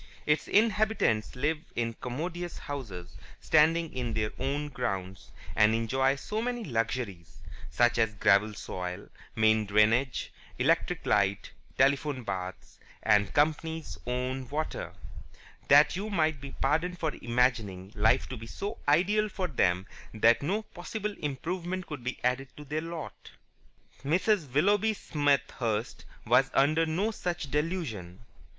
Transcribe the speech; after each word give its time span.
Its 0.25 0.47
inhabitants 0.47 1.35
live 1.35 1.59
in 1.75 1.93
commodious 1.93 2.57
houses, 2.57 3.17
standing 3.39 3.93
in 3.93 4.15
their 4.15 4.31
own 4.39 4.67
grounds, 4.67 5.31
and 5.55 5.75
enjoy 5.75 6.15
so 6.15 6.41
many 6.41 6.63
luxuries 6.63 7.43
such 7.69 7.99
as 7.99 8.15
gravel 8.15 8.51
soil, 8.55 9.09
main 9.35 9.63
drainage, 9.63 10.33
electric 10.57 11.05
light, 11.05 11.51
telephone, 11.77 12.23
baths 12.23 12.79
(h. 12.79 12.85
and 13.03 13.25
c.), 13.25 13.27
and 13.27 13.33
company's 13.35 13.97
own 14.07 14.49
water, 14.49 14.91
that 15.67 15.95
you 15.95 16.09
might 16.09 16.41
be 16.41 16.49
pardoned 16.53 16.97
for 16.97 17.13
imagining 17.21 17.91
life 17.93 18.27
to 18.27 18.35
be 18.35 18.47
so 18.47 18.79
ideal 18.87 19.29
for 19.29 19.47
them 19.47 19.85
that 20.15 20.41
no 20.41 20.63
possible 20.63 21.13
improvement 21.19 21.85
could 21.85 22.03
be 22.03 22.17
added 22.23 22.47
to 22.57 22.65
their 22.65 22.81
lot. 22.81 23.29
Mrs. 24.03 24.51
Willoughby 24.51 24.95
Smethurst 24.95 26.05
was 26.25 26.49
under 26.55 26.87
no 26.87 27.11
such 27.11 27.51
delusion. 27.51 28.25